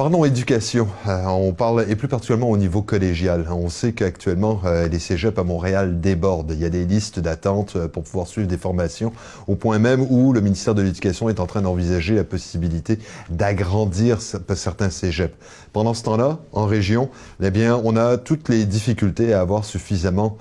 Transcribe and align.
Parlons 0.00 0.24
éducation. 0.24 0.88
Euh, 1.08 1.26
on 1.26 1.52
parle, 1.52 1.84
et 1.86 1.94
plus 1.94 2.08
particulièrement 2.08 2.48
au 2.48 2.56
niveau 2.56 2.80
collégial. 2.80 3.46
On 3.50 3.68
sait 3.68 3.92
qu'actuellement, 3.92 4.58
euh, 4.64 4.88
les 4.88 4.98
cégeps 4.98 5.38
à 5.38 5.44
Montréal 5.44 6.00
débordent. 6.00 6.52
Il 6.54 6.58
y 6.58 6.64
a 6.64 6.70
des 6.70 6.86
listes 6.86 7.20
d'attente 7.20 7.74
euh, 7.76 7.86
pour 7.86 8.04
pouvoir 8.04 8.26
suivre 8.26 8.48
des 8.48 8.56
formations, 8.56 9.12
au 9.46 9.56
point 9.56 9.78
même 9.78 10.00
où 10.08 10.32
le 10.32 10.40
ministère 10.40 10.74
de 10.74 10.80
l'Éducation 10.80 11.28
est 11.28 11.38
en 11.38 11.44
train 11.46 11.60
d'envisager 11.60 12.14
la 12.14 12.24
possibilité 12.24 12.98
d'agrandir 13.28 14.22
certains 14.22 14.88
cégeps. 14.88 15.36
Pendant 15.74 15.92
ce 15.92 16.02
temps-là, 16.04 16.38
en 16.52 16.64
région, 16.64 17.10
eh 17.42 17.50
bien, 17.50 17.78
on 17.84 17.94
a 17.94 18.16
toutes 18.16 18.48
les 18.48 18.64
difficultés 18.64 19.34
à 19.34 19.40
avoir 19.42 19.64
suffisamment 19.64 20.36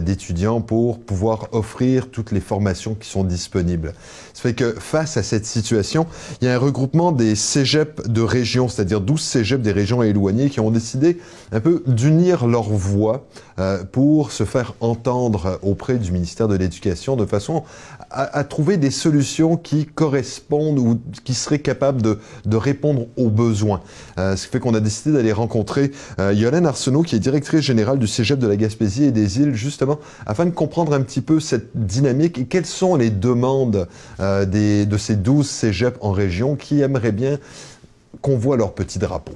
d'étudiants 0.00 0.60
pour 0.60 1.00
pouvoir 1.00 1.48
offrir 1.50 2.08
toutes 2.08 2.30
les 2.30 2.40
formations 2.40 2.94
qui 2.94 3.08
sont 3.08 3.24
disponibles. 3.24 3.94
Ça 4.32 4.42
fait 4.42 4.54
que 4.54 4.72
face 4.78 5.16
à 5.16 5.24
cette 5.24 5.44
situation, 5.44 6.06
il 6.40 6.44
y 6.44 6.48
a 6.48 6.54
un 6.54 6.58
regroupement 6.58 7.10
des 7.10 7.34
cégeps 7.34 8.06
de 8.06 8.22
région, 8.22 8.68
c'est-à-dire 8.68 8.89
c'est-à-dire 8.90 9.06
12 9.06 9.20
cégeps 9.20 9.62
des 9.62 9.70
régions 9.70 10.02
éloignées 10.02 10.50
qui 10.50 10.58
ont 10.58 10.72
décidé 10.72 11.18
un 11.52 11.60
peu 11.60 11.84
d'unir 11.86 12.48
leurs 12.48 12.70
voix 12.70 13.26
euh, 13.60 13.84
pour 13.84 14.32
se 14.32 14.42
faire 14.42 14.74
entendre 14.80 15.60
auprès 15.62 15.98
du 15.98 16.10
ministère 16.10 16.48
de 16.48 16.56
l'Éducation 16.56 17.14
de 17.14 17.24
façon 17.24 17.62
à, 18.10 18.42
trouver 18.42 18.76
des 18.76 18.90
solutions 18.90 19.56
qui 19.56 19.86
correspondent 19.86 20.80
ou 20.80 21.00
qui 21.22 21.34
seraient 21.34 21.60
capables 21.60 22.02
de, 22.02 22.56
répondre 22.56 23.06
aux 23.16 23.30
besoins. 23.30 23.80
Euh, 24.18 24.34
ce 24.34 24.46
qui 24.46 24.52
fait 24.52 24.58
qu'on 24.58 24.74
a 24.74 24.80
décidé 24.80 25.12
d'aller 25.12 25.32
rencontrer 25.32 25.92
euh, 26.18 26.32
Yolène 26.34 26.66
Arsenault, 26.66 27.02
qui 27.02 27.14
est 27.14 27.20
directrice 27.20 27.60
générale 27.60 28.00
du 28.00 28.08
cégep 28.08 28.40
de 28.40 28.48
la 28.48 28.56
Gaspésie 28.56 29.04
et 29.04 29.12
des 29.12 29.38
îles, 29.38 29.54
justement, 29.54 30.00
afin 30.26 30.46
de 30.46 30.50
comprendre 30.50 30.92
un 30.92 31.00
petit 31.02 31.20
peu 31.20 31.38
cette 31.38 31.70
dynamique 31.74 32.38
et 32.38 32.46
quelles 32.46 32.66
sont 32.66 32.96
les 32.96 33.10
demandes 33.10 33.86
des, 34.18 34.86
de 34.86 34.96
ces 34.96 35.14
12 35.14 35.48
cégeps 35.48 35.98
en 36.00 36.10
région 36.10 36.56
qui 36.56 36.80
aimeraient 36.80 37.12
bien 37.12 37.38
qu'on 38.20 38.36
voit 38.36 38.56
leur 38.56 38.74
petit 38.74 38.98
drapeau. 38.98 39.34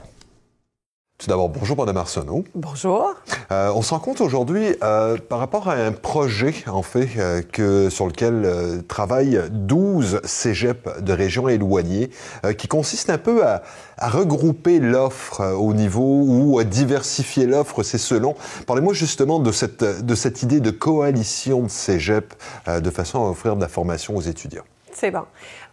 Tout 1.16 1.28
d'abord, 1.28 1.48
bonjour 1.48 1.76
Madame 1.76 1.96
Arsenault. 1.96 2.44
Bonjour. 2.56 3.14
Euh, 3.52 3.70
on 3.72 3.82
se 3.82 3.90
rend 3.90 4.00
compte 4.00 4.20
aujourd'hui 4.20 4.74
euh, 4.82 5.16
par 5.16 5.38
rapport 5.38 5.68
à 5.68 5.74
un 5.74 5.92
projet, 5.92 6.52
en 6.66 6.82
fait, 6.82 7.08
euh, 7.16 7.40
que, 7.40 7.88
sur 7.88 8.06
lequel 8.06 8.82
travaillent 8.88 9.40
12 9.48 10.20
cégeps 10.24 11.00
de 11.00 11.12
régions 11.12 11.48
éloignées, 11.48 12.10
qui 12.58 12.66
consiste 12.66 13.10
un 13.10 13.18
peu 13.18 13.46
à, 13.46 13.62
regrouper 14.00 14.80
l'offre 14.80 15.54
au 15.56 15.72
niveau 15.72 16.24
ou 16.26 16.58
à 16.58 16.64
diversifier 16.64 17.46
l'offre, 17.46 17.84
c'est 17.84 17.96
selon. 17.96 18.34
Parlez-moi 18.66 18.92
justement 18.92 19.38
de 19.38 19.52
cette, 19.52 19.84
de 19.84 20.14
cette 20.16 20.42
idée 20.42 20.58
de 20.58 20.72
coalition 20.72 21.62
de 21.62 21.70
cégeps 21.70 22.36
de 22.66 22.90
façon 22.90 23.24
à 23.24 23.30
offrir 23.30 23.54
de 23.54 23.60
la 23.60 23.68
formation 23.68 24.16
aux 24.16 24.20
étudiants. 24.20 24.64
C'est 24.94 25.10
bon. 25.10 25.24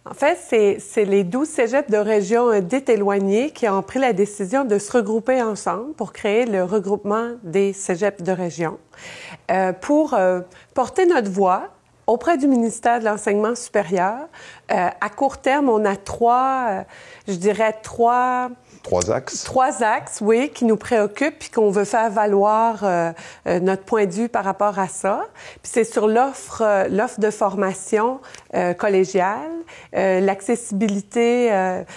En 0.04 0.14
fait, 0.14 0.36
c'est 0.80 1.04
les 1.04 1.22
12 1.22 1.48
cégeps 1.48 1.88
de 1.88 1.96
régions 1.96 2.60
dites 2.60 2.88
éloignées 2.88 3.50
qui 3.50 3.68
ont 3.68 3.82
pris 3.82 4.00
la 4.00 4.12
décision 4.12 4.64
de 4.64 4.78
se 4.78 4.90
regrouper 4.90 5.40
ensemble 5.40 5.94
pour 5.94 6.12
créer 6.12 6.44
le 6.44 6.64
regroupement 6.64 7.30
des 7.44 7.72
cégeps 7.72 8.22
de 8.22 8.32
région 8.32 8.78
euh, 9.52 9.72
pour 9.72 10.14
euh, 10.14 10.40
porter 10.74 11.06
notre 11.06 11.30
voix 11.30 11.68
auprès 12.12 12.36
du 12.36 12.46
ministère 12.46 13.00
de 13.00 13.04
l'Enseignement 13.04 13.54
supérieur. 13.54 14.28
Euh, 14.70 14.88
à 15.00 15.08
court 15.08 15.38
terme, 15.38 15.68
on 15.68 15.84
a 15.84 15.96
trois, 15.96 16.84
je 17.26 17.34
dirais 17.34 17.74
trois 17.82 18.50
Trois 18.82 19.12
axes. 19.12 19.44
Trois 19.44 19.82
axes, 19.84 20.18
oui, 20.20 20.50
qui 20.52 20.64
nous 20.64 20.76
préoccupent 20.76 21.38
puis 21.38 21.50
qu'on 21.50 21.70
veut 21.70 21.84
faire 21.84 22.10
valoir 22.10 22.80
euh, 22.82 23.12
euh, 23.46 23.60
notre 23.60 23.84
point 23.84 24.06
de 24.06 24.12
vue 24.12 24.28
par 24.28 24.44
rapport 24.44 24.78
à 24.78 24.88
ça. 24.88 25.24
Puis 25.62 25.70
c'est 25.72 25.84
sur 25.84 26.08
l'offre, 26.08 26.62
euh, 26.62 26.88
l'offre 26.88 27.20
de 27.20 27.30
formation 27.30 28.20
collégiale, 28.78 29.50
l'accessibilité. 29.92 31.48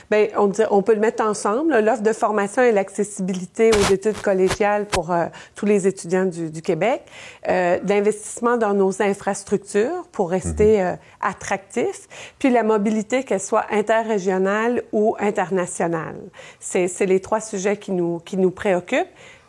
ben, 0.09 0.29
on, 0.37 0.47
dit, 0.47 0.61
on 0.71 0.81
peut 0.81 0.93
le 0.93 1.01
mettre 1.01 1.21
ensemble. 1.21 1.77
L'offre 1.79 2.01
de 2.01 2.13
formation 2.13 2.61
et 2.61 2.71
l'accessibilité 2.71 3.71
aux 3.71 3.93
études 3.93 4.21
collégiales 4.21 4.85
pour 4.85 5.13
tous 5.55 5.65
les 5.65 5.85
étudiants 5.85 6.23
du, 6.23 6.49
du 6.49 6.61
Québec, 6.61 7.01
l'investissement 7.45 8.55
dans 8.55 8.73
nos 8.73 9.01
infrastructures 9.01 10.04
pour 10.11 10.29
rester 10.29 10.79
mm-hmm. 10.79 10.97
attractifs, 11.21 12.07
puis 12.39 12.49
la 12.49 12.63
mobilité 12.63 13.23
qu'elle 13.23 13.41
soit 13.41 13.65
interrégionale 13.71 14.83
ou 14.91 15.15
internationale 15.19 16.15
c'est 16.59 17.05
les 17.05 17.19
trois 17.19 17.41
sujets 17.41 17.77
qui 17.77 17.91
nous, 17.91 18.19
qui 18.19 18.37
nous 18.37 18.51
préoccupent. 18.51 19.07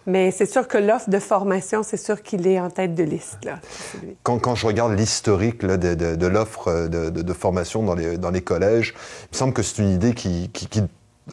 Mais 0.09 0.31
c'est 0.31 0.47
sûr 0.47 0.69
que 0.69 0.79
l'offre 0.79 1.11
de 1.11 1.19
formation, 1.19 1.83
c'est 1.83 1.97
sûr 1.97 2.23
qu'il 2.23 2.47
est 2.47 2.61
en 2.61 2.71
tête 2.71 2.95
de 2.95 3.03
liste. 3.03 3.45
Là, 3.45 3.59
quand, 4.23 4.39
quand, 4.39 4.55
je 4.55 4.65
regarde 4.65 4.97
l'historique 4.97 5.65
de, 5.65 5.75
de, 5.77 6.15
de 6.15 6.27
l'offre 6.29 6.87
de, 6.87 7.11
de, 7.11 7.33
formation 7.33 7.83
dans 7.83 7.97
les, 7.97 8.17
dans 8.17 8.31
les 8.31 8.41
collèges, 8.41 8.95
il 9.23 9.29
me 9.33 9.37
semble 9.37 9.53
que 9.53 9.63
c'est 9.63 9.83
une 9.83 9.91
idée 9.91 10.15
qui, 10.15 10.49
qui, 10.51 10.69
qui, 10.69 10.83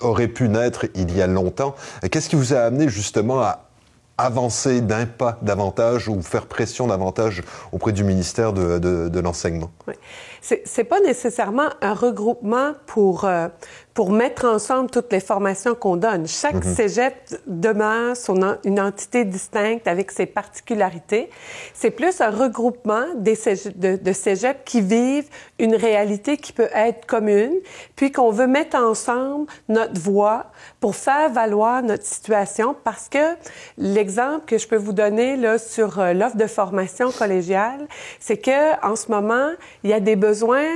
aurait 0.02 0.28
pu 0.28 0.50
naître 0.50 0.88
il 0.96 1.16
y 1.16 1.22
a 1.22 1.28
longtemps. 1.28 1.76
Qu'est-ce 2.10 2.30
qui 2.30 2.36
vous 2.36 2.56
a 2.56 2.62
amené 2.62 2.90
justement 2.90 3.42
à 3.42 3.70
avancer 4.18 4.82
d'un 4.82 5.06
pas 5.06 5.40
davantage 5.42 6.08
ou 6.08 6.22
faire 6.22 6.46
pression 6.46 6.88
davantage 6.88 7.44
auprès 7.72 7.92
du 7.92 8.04
ministère 8.04 8.54
de, 8.54 8.78
de 9.10 9.20
l'enseignement? 9.20 9.72
Oui. 9.88 9.96
C'est 10.42 10.84
pas 10.84 11.00
nécessairement 11.00 11.70
un 11.82 11.94
regroupement 11.94 12.74
pour... 12.86 13.26
Euh, 13.26 13.48
pour 13.94 14.12
mettre 14.12 14.46
ensemble 14.46 14.90
toutes 14.90 15.12
les 15.12 15.20
formations 15.20 15.76
qu'on 15.76 15.98
donne. 15.98 16.28
Chaque 16.28 16.56
mm 16.56 16.74
cégep 16.74 17.14
demeure 17.46 18.18
son 18.18 18.58
une 18.64 18.80
entité 18.80 19.26
distincte 19.26 19.88
avec 19.88 20.12
ses 20.12 20.26
particularités. 20.26 21.30
C'est 21.74 21.92
plus 21.92 22.20
un 22.20 22.32
regroupement 22.32 23.06
des 23.16 23.38
de, 23.76 23.96
de 23.96 24.14
cégeps 24.14 24.60
qui 24.66 24.82
vivent 24.82 25.30
une 25.60 25.76
réalité 25.76 26.38
qui 26.38 26.52
peut 26.52 26.70
être 26.74 27.06
commune, 27.06 27.54
puis 27.96 28.12
qu'on 28.12 28.32
veut 28.32 28.48
mettre 28.48 28.76
ensemble 28.78 29.46
notre 29.70 30.00
voix 30.00 30.48
pour 30.80 30.96
faire 30.96 31.30
valoir 31.30 31.84
notre 31.84 32.06
situation 32.06 32.76
parce 32.84 33.08
que 33.10 33.36
l'exemple 33.78 34.46
que 34.46 34.58
je 34.58 34.68
peux 34.68 34.78
vous 34.78 34.94
donner 34.94 35.38
là 35.38 35.58
sur 35.58 36.00
euh, 36.00 36.14
l'offre 36.14 36.38
de 36.38 36.48
formation 36.48 37.12
collégiale, 37.12 37.88
c'est 38.20 38.38
que 38.38 38.86
en 38.86 38.96
ce 38.96 39.12
moment, 39.12 39.50
il 39.84 39.90
y 39.90 39.94
a 39.94 40.00
des 40.00 40.16
besoins 40.16 40.68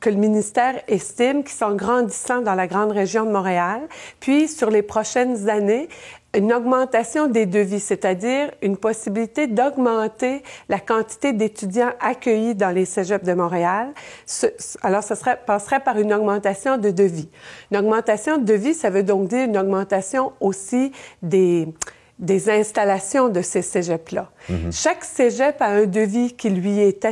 que 0.00 0.10
le 0.10 0.16
ministère 0.16 0.74
estime 0.88 1.42
qui 1.42 1.52
sont 1.52 1.74
grandissants 1.74 2.42
dans 2.42 2.54
la 2.58 2.66
grande 2.66 2.92
région 2.92 3.24
de 3.24 3.30
Montréal. 3.30 3.80
Puis, 4.20 4.48
sur 4.48 4.68
les 4.68 4.82
prochaines 4.82 5.48
années, 5.48 5.88
une 6.34 6.52
augmentation 6.52 7.26
des 7.26 7.46
devis, 7.46 7.80
c'est-à-dire 7.80 8.50
une 8.60 8.76
possibilité 8.76 9.46
d'augmenter 9.46 10.42
la 10.68 10.78
quantité 10.78 11.32
d'étudiants 11.32 11.92
accueillis 12.00 12.54
dans 12.54 12.70
les 12.70 12.84
cégeps 12.84 13.24
de 13.24 13.32
Montréal. 13.32 13.88
alors, 14.82 15.02
ça 15.02 15.16
serait, 15.16 15.40
passerait 15.46 15.80
par 15.80 15.98
une 15.98 16.12
augmentation 16.12 16.76
de 16.76 16.90
devis. 16.90 17.30
Une 17.70 17.78
augmentation 17.78 18.36
de 18.36 18.44
devis, 18.44 18.74
ça 18.74 18.90
veut 18.90 19.02
donc 19.02 19.28
dire 19.28 19.44
une 19.44 19.56
augmentation 19.56 20.32
aussi 20.40 20.92
des, 21.22 21.68
des 22.18 22.50
installations 22.50 23.28
de 23.30 23.40
ces 23.40 23.62
cégeps-là. 23.62 24.30
Mm-hmm. 24.50 24.82
Chaque 24.82 25.04
cégep 25.04 25.62
a 25.62 25.68
un 25.68 25.86
devis 25.86 26.34
qui 26.34 26.50
lui 26.50 26.78
est, 26.80 27.06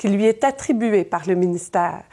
qui 0.00 0.08
lui 0.08 0.24
est 0.24 0.44
attribué 0.44 1.04
par 1.04 1.28
le 1.28 1.34
ministère. 1.34 2.04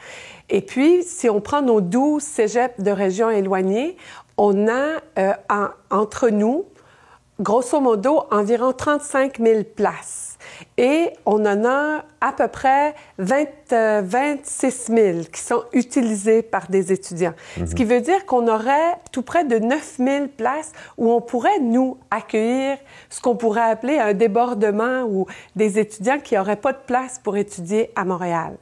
Et 0.50 0.60
puis, 0.60 1.02
si 1.04 1.30
on 1.30 1.40
prend 1.40 1.62
nos 1.62 1.80
12 1.80 2.22
cégeps 2.22 2.78
de 2.78 2.90
régions 2.90 3.30
éloignées, 3.30 3.96
on 4.36 4.68
a 4.68 5.00
euh, 5.18 5.32
entre 5.90 6.28
nous, 6.28 6.66
grosso 7.40 7.80
modo, 7.80 8.24
environ 8.30 8.74
35 8.74 9.38
000 9.38 9.62
places. 9.74 10.36
Et 10.78 11.10
on 11.26 11.44
en 11.44 11.64
a 11.64 12.04
à 12.20 12.32
peu 12.32 12.46
près 12.48 12.94
20, 13.18 14.02
26 14.02 14.86
000 14.88 15.18
qui 15.32 15.40
sont 15.40 15.64
utilisés 15.72 16.42
par 16.42 16.68
des 16.68 16.92
étudiants. 16.92 17.34
Ce 17.56 17.74
qui 17.74 17.84
veut 17.84 18.00
dire 18.00 18.26
qu'on 18.26 18.48
aurait 18.48 18.96
tout 19.12 19.22
près 19.22 19.44
de 19.44 19.58
9 19.58 19.96
000 19.98 20.26
places 20.36 20.72
où 20.96 21.10
on 21.10 21.20
pourrait, 21.20 21.58
nous, 21.60 21.98
accueillir 22.10 22.78
ce 23.10 23.20
qu'on 23.20 23.36
pourrait 23.36 23.70
appeler 23.70 23.98
un 23.98 24.14
débordement 24.14 25.02
ou 25.02 25.26
des 25.56 25.78
étudiants 25.78 26.18
qui 26.18 26.34
n'auraient 26.34 26.56
pas 26.56 26.72
de 26.72 26.78
place 26.86 27.20
pour 27.22 27.36
étudier 27.36 27.90
à 27.96 28.04
Montréal. 28.04 28.56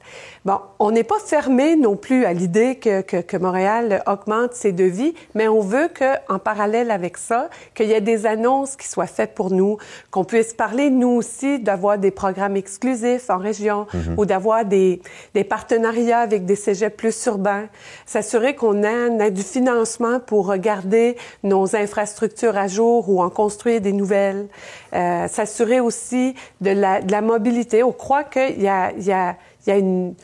Bon, 0.44 0.58
on 0.78 0.90
n'est 0.90 1.04
pas 1.04 1.18
fermé 1.18 1.76
non 1.76 1.96
plus 1.96 2.24
à 2.24 2.32
l'idée 2.32 2.76
que, 2.76 3.02
que, 3.02 3.36
Montréal 3.36 4.02
augmente 4.06 4.54
ses 4.54 4.72
devis, 4.72 5.14
mais 5.34 5.48
on 5.48 5.60
veut 5.60 5.88
qu'en 5.88 6.38
parallèle 6.38 6.90
avec 6.90 7.18
ça, 7.18 7.50
qu'il 7.74 7.88
y 7.88 7.92
ait 7.92 8.00
des 8.00 8.26
annonces 8.26 8.76
qui 8.76 8.88
soient 8.88 9.06
faites 9.06 9.34
pour 9.34 9.50
nous, 9.50 9.76
qu'on 10.10 10.24
puisse 10.24 10.54
parler, 10.54 10.90
nous 10.90 11.08
aussi, 11.08 11.58
d'avoir 11.58 11.98
des 11.98 12.05
programmes 12.10 12.56
exclusifs 12.56 13.30
en 13.30 13.38
région 13.38 13.86
mhm. 13.92 14.14
ou 14.16 14.26
d'avoir 14.26 14.64
des, 14.64 15.00
des, 15.34 15.44
partenariats 15.44 16.20
avec 16.20 16.44
des 16.44 16.56
cégeps 16.56 16.96
plus 16.96 17.26
urbains, 17.26 17.66
s'assurer 18.04 18.54
qu'on 18.54 18.82
a, 18.84 19.30
du 19.30 19.42
financement 19.42 20.20
pour 20.20 20.46
regarder 20.46 21.16
nos 21.42 21.76
infrastructures 21.76 22.56
à 22.56 22.68
jour 22.68 23.08
ou 23.08 23.22
en 23.22 23.30
construire 23.30 23.80
des 23.80 23.92
nouvelles, 23.92 24.48
euh, 24.94 25.28
s'assurer 25.28 25.80
aussi 25.80 26.34
de 26.60 26.70
la, 26.70 27.00
de 27.00 27.12
la 27.12 27.20
mobilité. 27.20 27.82
On 27.82 27.92
croit 27.92 28.24
qu'il 28.24 28.62
y 28.62 28.68
a, 28.68 28.92
il 28.92 29.04
y 29.04 29.12
a, 29.12 29.36
il 29.66 29.70
y 29.70 29.72
a 29.72 29.78
une 29.78 30.14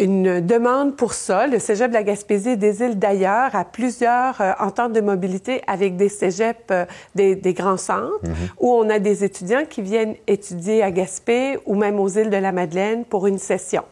une 0.00 0.40
demande 0.40 0.96
pour 0.96 1.12
ça. 1.12 1.46
Le 1.46 1.58
Cégep 1.58 1.90
de 1.90 1.94
la 1.94 2.02
Gaspésie 2.02 2.50
et 2.50 2.56
des 2.56 2.82
îles 2.82 2.98
d'ailleurs 2.98 3.54
a 3.54 3.64
plusieurs 3.64 4.40
euh, 4.40 4.52
ententes 4.58 4.94
de 4.94 5.00
mobilité 5.02 5.60
avec 5.66 5.96
des 5.96 6.08
cégeps 6.08 6.58
euh, 6.70 6.86
des, 7.14 7.36
des, 7.36 7.52
grands 7.52 7.76
centres 7.76 8.18
mhm. 8.24 8.34
où 8.58 8.72
on 8.72 8.88
a 8.88 8.98
des 8.98 9.24
étudiants 9.24 9.64
qui 9.68 9.82
viennent 9.82 10.16
étudier 10.26 10.82
à 10.82 10.90
Gaspé 10.90 11.58
ou 11.66 11.74
même 11.74 12.00
aux 12.00 12.08
îles 12.08 12.30
de 12.30 12.36
la 12.36 12.50
Madeleine 12.50 13.04
pour 13.04 13.26
une 13.26 13.38
session. 13.38 13.84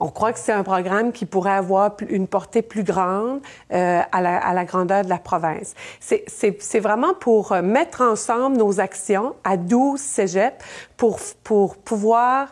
on 0.00 0.08
croit 0.08 0.32
que 0.32 0.38
c'est 0.38 0.52
un 0.52 0.62
programme 0.64 1.12
qui 1.12 1.26
pourrait 1.26 1.52
avoir 1.52 1.96
une 2.08 2.26
portée 2.26 2.62
plus 2.62 2.82
grande 2.82 3.40
euh, 3.72 4.00
à, 4.10 4.20
la, 4.22 4.38
à, 4.38 4.54
la, 4.54 4.64
grandeur 4.64 5.04
de 5.04 5.10
la 5.10 5.18
province. 5.18 5.74
C'est 6.00 6.80
vraiment 6.80 7.12
pour 7.12 7.52
mettre 7.62 8.00
ensemble 8.00 8.56
nos 8.56 8.80
actions 8.80 9.34
à 9.44 9.58
12 9.58 10.00
cégeps 10.00 10.64
pour, 10.96 11.20
pour 11.44 11.76
pouvoir 11.76 12.48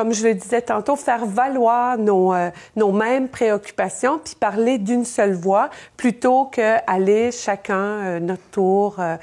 comme 0.00 0.14
je 0.14 0.26
le 0.26 0.32
disais 0.32 0.62
tantôt, 0.62 0.96
faire 0.96 1.26
valoir 1.26 1.98
nos, 1.98 2.32
euh, 2.32 2.48
nos 2.74 2.90
mêmes 2.90 3.28
préoccupations, 3.28 4.18
puis 4.18 4.34
parler 4.34 4.78
d'une 4.78 5.04
seule 5.04 5.34
voix, 5.34 5.68
plutôt 5.98 6.46
qu'aller 6.46 7.30
chacun 7.32 7.74
euh, 7.74 8.18
notre 8.18 8.40
tour 8.50 8.96
euh, 8.98 9.18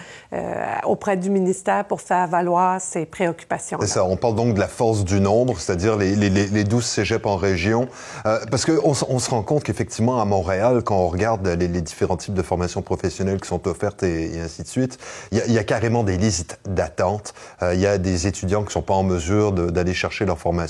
auprès 0.84 1.18
du 1.18 1.32
ministère 1.32 1.86
pour 1.86 2.02
faire 2.02 2.28
valoir 2.28 2.80
ses 2.80 3.08
préoccupations. 3.08 3.80
C'est 3.82 3.88
ça, 3.88 4.06
on 4.06 4.18
parle 4.18 4.36
donc 4.36 4.54
de 4.54 4.60
la 4.60 4.68
force 4.68 5.04
du 5.04 5.20
nombre, 5.20 5.60
c'est-à-dire 5.60 5.98
les, 5.98 6.16
les, 6.16 6.30
les 6.30 6.64
12 6.64 6.86
cégeps 6.86 7.26
en 7.26 7.38
région, 7.38 7.88
parce 8.24 8.64
qu'on 8.64 8.94
on 9.10 9.20
se 9.20 9.30
rend 9.32 9.42
compte 9.42 9.64
qu'effectivement, 9.64 10.22
à 10.22 10.26
Montréal, 10.26 10.84
quand 10.84 10.98
on 10.98 11.08
regarde 11.08 11.48
les, 11.48 11.68
différents 11.82 12.18
types 12.18 12.36
de 12.36 12.44
formations 12.44 12.84
professionnelles 12.84 13.42
qui 13.42 13.48
sont 13.48 13.68
offertes 13.68 14.04
et, 14.04 14.40
ainsi 14.40 14.62
de 14.62 14.68
suite, 14.68 15.00
il 15.32 15.42
y, 15.48 15.54
y, 15.54 15.58
a 15.58 15.64
carrément 15.64 16.04
des 16.04 16.18
listes 16.18 16.60
d'attente. 16.66 17.34
Il 17.64 17.80
y 17.80 17.88
a 17.88 17.98
des 17.98 18.28
étudiants 18.28 18.64
qui 18.64 18.74
sont 18.74 18.84
pas 18.84 18.94
en 18.94 19.04
mesure 19.04 19.54
d'aller 19.54 19.96
chercher 19.96 20.26
leur 20.26 20.38
formation 20.38 20.67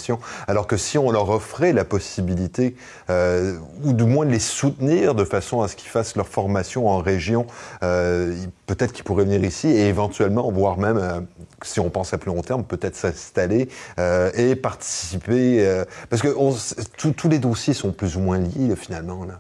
alors 0.47 0.67
que 0.67 0.77
si 0.77 0.97
on 0.97 1.11
leur 1.11 1.29
offrait 1.29 1.73
la 1.73 1.85
possibilité, 1.85 2.75
euh, 3.09 3.57
ou 3.83 3.93
du 3.93 4.03
moins 4.03 4.25
de 4.25 4.31
les 4.31 4.39
soutenir 4.39 5.15
de 5.15 5.23
façon 5.23 5.61
à 5.61 5.67
ce 5.67 5.75
qu'ils 5.75 5.89
fassent 5.89 6.15
leur 6.15 6.27
formation 6.27 6.87
en 6.87 6.99
région, 6.99 7.45
euh, 7.83 8.35
peut-être 8.67 8.93
qu'ils 8.93 9.03
pourraient 9.03 9.23
venir 9.23 9.43
ici 9.43 9.67
et 9.67 9.87
éventuellement, 9.87 10.51
voire 10.51 10.77
même, 10.77 10.97
euh, 10.97 11.19
si 11.63 11.79
on 11.79 11.89
pense 11.89 12.13
à 12.13 12.19
plus 12.19 12.29
long 12.29 12.41
terme, 12.41 12.63
peut-être 12.63 12.95
s'installer 12.95 13.69
et 14.35 14.55
participer, 14.55 15.83
parce 16.09 16.21
que 16.21 16.29
tous 16.97 17.29
les 17.29 17.39
dossiers 17.39 17.73
sont 17.73 17.91
plus 17.91 18.15
ou 18.15 18.19
moins 18.19 18.37
liés 18.37 18.75
finalement. 18.75 19.25
Là. 19.25 19.39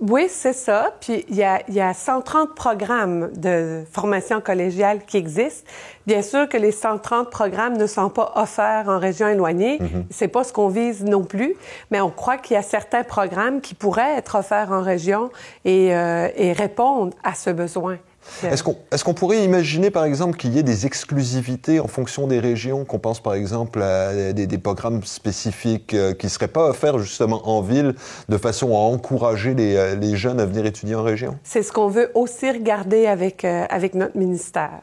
Oui, 0.00 0.26
c'est 0.28 0.52
ça. 0.52 0.94
Puis 1.00 1.24
il 1.28 1.36
y 1.36 1.42
a, 1.42 1.62
y 1.70 1.80
a 1.80 1.94
130 1.94 2.54
programmes 2.54 3.30
de 3.34 3.84
formation 3.92 4.40
collégiale 4.40 5.04
qui 5.06 5.16
existent. 5.16 5.68
Bien 6.06 6.22
sûr 6.22 6.48
que 6.48 6.56
les 6.56 6.72
130 6.72 7.30
programmes 7.30 7.76
ne 7.76 7.86
sont 7.86 8.10
pas 8.10 8.32
offerts 8.36 8.88
en 8.88 8.98
région 8.98 9.28
éloignée. 9.28 9.78
Mm-hmm. 9.78 10.04
C'est 10.10 10.28
pas 10.28 10.44
ce 10.44 10.52
qu'on 10.52 10.68
vise 10.68 11.04
non 11.04 11.24
plus, 11.24 11.54
mais 11.90 12.00
on 12.00 12.10
croit 12.10 12.38
qu'il 12.38 12.54
y 12.54 12.58
a 12.58 12.62
certains 12.62 13.04
programmes 13.04 13.60
qui 13.60 13.74
pourraient 13.74 14.16
être 14.16 14.36
offerts 14.36 14.72
en 14.72 14.82
région 14.82 15.30
et, 15.64 15.94
euh, 15.94 16.28
et 16.36 16.52
répondre 16.52 17.14
à 17.22 17.34
ce 17.34 17.50
besoin. 17.50 17.98
Est-ce 18.42 18.62
qu'on 18.62 18.76
est 18.92 19.14
pourrait 19.14 19.44
imaginer, 19.44 19.90
par 19.90 20.04
exemple, 20.04 20.36
qu'il 20.36 20.54
y 20.54 20.58
ait 20.58 20.62
des 20.62 20.86
exclusivités 20.86 21.80
en 21.80 21.88
fonction 21.88 22.26
des 22.26 22.38
régions, 22.38 22.84
qu'on 22.84 22.98
pense, 22.98 23.20
par 23.20 23.34
exemple, 23.34 23.82
à 23.82 24.32
des, 24.32 24.46
des 24.46 24.58
programmes 24.58 25.02
spécifiques 25.04 25.94
euh, 25.94 26.14
qui 26.14 26.26
ne 26.26 26.30
seraient 26.30 26.48
pas 26.48 26.68
offerts 26.68 26.98
justement 26.98 27.48
en 27.48 27.60
ville, 27.60 27.94
de 28.28 28.38
façon 28.38 28.68
à 28.72 28.78
encourager 28.78 29.54
les, 29.54 29.76
euh, 29.76 29.94
les 29.94 30.16
jeunes 30.16 30.40
à 30.40 30.46
venir 30.46 30.64
étudier 30.66 30.94
en 30.94 31.02
région? 31.02 31.38
C'est 31.44 31.62
ce 31.62 31.72
qu'on 31.72 31.88
veut 31.88 32.10
aussi 32.14 32.50
regarder 32.50 33.06
avec, 33.06 33.44
euh, 33.44 33.64
avec 33.68 33.94
notre 33.94 34.16
ministère. 34.16 34.80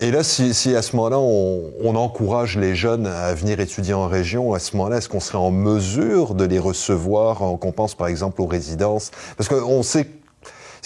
Et 0.00 0.10
là, 0.10 0.22
si, 0.22 0.52
si 0.52 0.76
à 0.76 0.82
ce 0.82 0.94
moment-là, 0.96 1.18
on, 1.18 1.70
on, 1.82 1.96
encourage 1.96 2.58
les 2.58 2.74
jeunes 2.74 3.06
à 3.06 3.32
venir 3.32 3.60
étudier 3.60 3.94
en 3.94 4.06
région, 4.06 4.52
à 4.52 4.58
ce 4.58 4.76
moment-là, 4.76 4.98
est-ce 4.98 5.08
qu'on 5.08 5.20
serait 5.20 5.38
en 5.38 5.50
mesure 5.50 6.34
de 6.34 6.44
les 6.44 6.58
recevoir, 6.58 7.38
qu'on 7.58 7.72
pense 7.72 7.94
par 7.94 8.08
exemple 8.08 8.42
aux 8.42 8.46
résidences? 8.46 9.10
Parce 9.38 9.48
qu'on 9.48 9.82
sait 9.82 10.06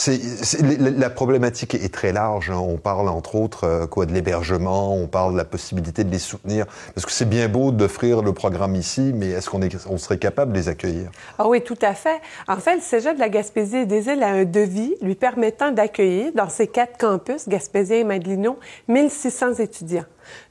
la 0.06 1.10
problématique 1.10 1.74
est 1.74 1.92
très 1.92 2.12
large. 2.12 2.50
Hein. 2.50 2.58
On 2.58 2.76
parle 2.76 3.08
entre 3.08 3.34
autres 3.34 3.64
euh, 3.64 3.86
quoi 3.86 4.06
de 4.06 4.12
l'hébergement, 4.12 4.94
on 4.94 5.06
parle 5.06 5.32
de 5.32 5.36
la 5.36 5.44
possibilité 5.44 6.04
de 6.04 6.10
les 6.10 6.18
soutenir. 6.18 6.66
Parce 6.94 7.06
que 7.06 7.12
c'est 7.12 7.28
bien 7.28 7.48
beau 7.48 7.72
d'offrir 7.72 8.22
le 8.22 8.32
programme 8.32 8.74
ici, 8.74 9.12
mais 9.14 9.30
est-ce 9.30 9.50
qu'on 9.50 9.98
serait 9.98 10.18
capable 10.18 10.52
de 10.52 10.58
les 10.58 10.68
accueillir? 10.68 11.10
Ah 11.38 11.48
oui, 11.48 11.62
tout 11.62 11.78
à 11.82 11.94
fait. 11.94 12.20
En 12.48 12.56
fait, 12.56 12.76
le 12.76 12.80
Cégep 12.80 13.14
de 13.14 13.20
la 13.20 13.28
Gaspésie 13.28 13.78
et 13.78 13.86
des 13.86 14.06
Îles 14.06 14.22
a 14.22 14.28
un 14.28 14.44
devis 14.44 14.94
lui 15.02 15.14
permettant 15.14 15.70
d'accueillir 15.70 16.32
dans 16.34 16.48
ses 16.48 16.66
quatre 16.66 16.98
campus, 16.98 17.48
Gaspésien 17.48 17.98
et 17.98 18.04
Madelino, 18.04 18.58
1600 18.88 19.54
étudiants. 19.54 20.04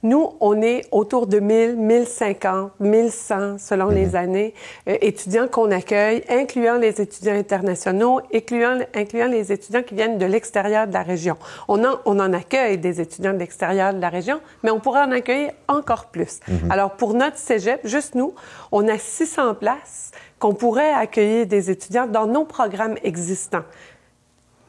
Nous, 0.03 0.33
on 0.39 0.61
est 0.61 0.85
autour 0.91 1.27
de 1.27 1.39
1000, 1.39 1.75
1050, 1.75 2.71
1100 2.79 3.57
selon 3.57 3.89
les 3.89 4.07
mhm. 4.07 4.15
années 4.15 4.53
euh, 4.87 4.97
étudiants 5.01 5.47
qu'on 5.47 5.71
accueille, 5.71 6.23
incluant 6.29 6.77
les 6.77 7.01
étudiants 7.01 7.35
internationaux, 7.35 8.21
incluant, 8.33 8.79
incluant 8.95 9.27
les 9.27 9.51
étudiants 9.51 9.83
qui 9.83 9.95
viennent 9.95 10.17
de 10.17 10.25
l'extérieur 10.25 10.87
de 10.87 10.93
la 10.93 11.03
région. 11.03 11.37
On 11.67 11.83
en, 11.83 11.99
on 12.05 12.19
en 12.19 12.33
accueille 12.33 12.77
des 12.77 13.01
étudiants 13.01 13.33
de 13.33 13.39
l'extérieur 13.39 13.93
de 13.93 13.99
la 13.99 14.09
région, 14.09 14.39
mais 14.63 14.71
on 14.71 14.79
pourrait 14.79 15.01
en 15.01 15.11
accueillir 15.11 15.51
encore 15.67 16.05
plus. 16.05 16.39
Mhm. 16.47 16.71
Alors, 16.71 16.91
pour 16.91 17.13
notre 17.13 17.37
cégep, 17.37 17.81
juste 17.83 18.15
nous, 18.15 18.33
on 18.71 18.87
a 18.87 18.97
600 18.97 19.55
places 19.55 20.11
qu'on 20.39 20.53
pourrait 20.53 20.93
accueillir 20.93 21.45
des 21.45 21.69
étudiants 21.69 22.07
dans 22.07 22.25
nos 22.25 22.45
programmes 22.45 22.95
existants. 23.03 23.63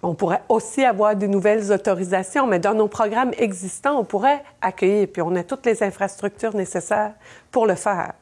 On 0.03 0.15
pourrait 0.15 0.43
aussi 0.49 0.85
avoir 0.85 1.15
de 1.15 1.27
nouvelles 1.27 1.73
autorisations, 1.73 2.47
mais 2.47 2.59
dans 2.59 2.75
nos 2.75 2.89
programmes 2.89 3.33
existants, 3.37 3.99
on 3.99 4.05
pourrait 4.05 4.43
accueillir, 4.63 5.09
puis 5.13 5.23
on 5.23 5.35
a 5.37 5.43
toutes 5.43 5.67
les 5.67 5.83
infrastructures 5.83 6.57
nécessaires 6.57 7.13
pour 7.51 7.67
le 7.67 7.75
faire. 7.75 8.13